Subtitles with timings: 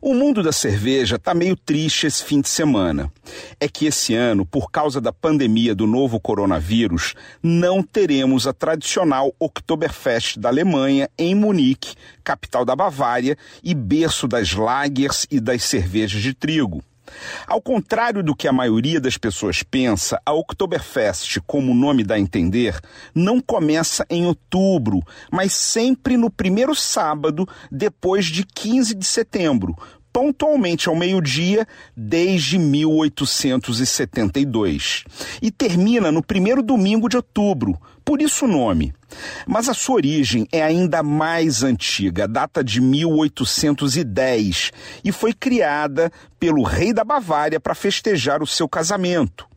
[0.00, 3.12] O mundo da cerveja está meio triste esse fim de semana.
[3.58, 9.34] É que esse ano, por causa da pandemia do novo coronavírus, não teremos a tradicional
[9.40, 16.22] Oktoberfest da Alemanha em Munique, capital da Bavária e berço das lagers e das cervejas
[16.22, 16.80] de trigo.
[17.46, 22.14] Ao contrário do que a maioria das pessoas pensa, a Oktoberfest, como o nome dá
[22.14, 22.78] a entender,
[23.14, 25.00] não começa em outubro,
[25.30, 29.76] mas sempre no primeiro sábado depois de 15 de setembro,
[30.12, 35.04] pontualmente ao meio-dia desde 1872.
[35.40, 38.92] E termina no primeiro domingo de outubro, por isso o nome.
[39.46, 44.72] Mas a sua origem é ainda mais antiga, data de 1810,
[45.04, 49.48] e foi criada pelo rei da Bavária para festejar o seu casamento.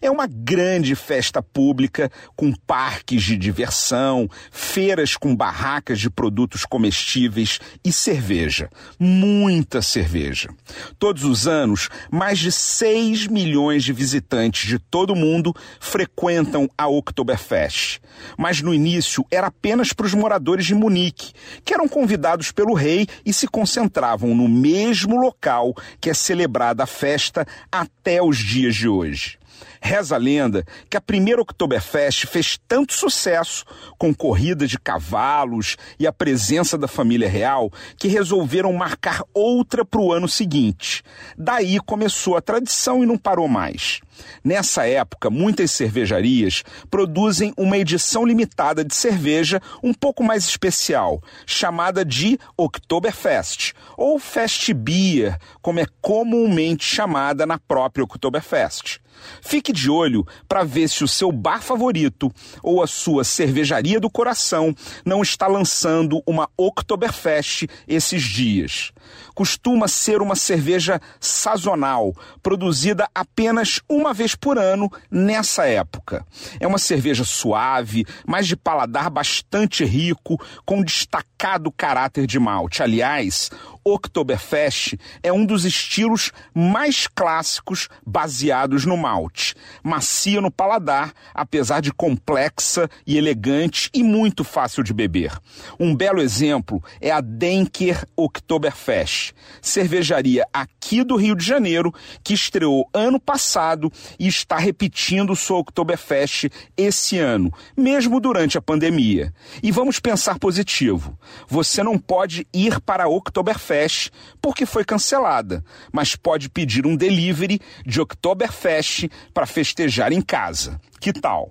[0.00, 7.58] É uma grande festa pública com parques de diversão, feiras com barracas de produtos comestíveis
[7.84, 8.70] e cerveja.
[8.98, 10.50] Muita cerveja.
[10.98, 16.88] Todos os anos, mais de 6 milhões de visitantes de todo o mundo frequentam a
[16.88, 18.00] Oktoberfest.
[18.36, 21.32] Mas no início era apenas para os moradores de Munique,
[21.64, 26.86] que eram convidados pelo rei e se concentravam no mesmo local que é celebrada a
[26.86, 29.38] festa até os dias de hoje.
[29.80, 33.64] Reza a lenda que a primeira Oktoberfest fez tanto sucesso
[33.98, 40.00] com corrida de cavalos e a presença da família real que resolveram marcar outra para
[40.00, 41.02] o ano seguinte.
[41.36, 44.00] Daí começou a tradição e não parou mais.
[44.42, 52.04] Nessa época, muitas cervejarias produzem uma edição limitada de cerveja um pouco mais especial, chamada
[52.04, 59.00] de Oktoberfest, ou Fest Beer, como é comumente chamada na própria Oktoberfest.
[59.42, 62.32] Fique de olho para ver se o seu bar favorito
[62.62, 68.92] ou a sua cervejaria do coração não está lançando uma Oktoberfest esses dias.
[69.34, 73.80] Costuma ser uma cerveja sazonal, produzida apenas
[74.10, 76.26] uma vez por ano nessa época.
[76.58, 82.82] É uma cerveja suave, mas de paladar bastante rico, com destacado caráter de malte.
[82.82, 83.50] Aliás,
[83.84, 89.54] Oktoberfest é um dos estilos mais clássicos baseados no malte.
[89.82, 95.32] Macia no paladar, apesar de complexa e elegante e muito fácil de beber.
[95.78, 99.32] Um belo exemplo é a Denker Oktoberfest,
[99.62, 106.48] cervejaria aqui do Rio de Janeiro que estreou ano passado e está repetindo sua Oktoberfest
[106.76, 109.32] esse ano, mesmo durante a pandemia.
[109.62, 111.18] E vamos pensar positivo.
[111.48, 114.10] Você não pode ir para a Oktoberfest Oktoberfest
[114.42, 120.80] porque foi cancelada, mas pode pedir um delivery de Oktoberfest para festejar em casa.
[121.00, 121.50] Que tal?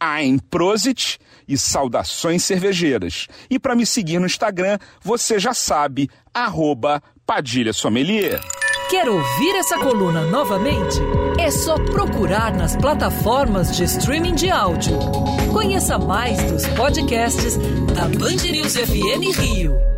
[0.00, 3.28] Ein Prosit e saudações cervejeiras.
[3.50, 8.40] E para me seguir no Instagram, você já sabe, arroba Padilha Sommelier.
[8.90, 10.98] Quer ouvir essa coluna novamente?
[11.38, 14.98] É só procurar nas plataformas de streaming de áudio.
[15.52, 17.56] Conheça mais dos podcasts
[17.94, 19.92] da Band News FM Rio.